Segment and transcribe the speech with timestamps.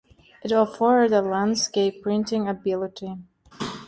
[0.43, 3.17] It offered a landscape printing ability.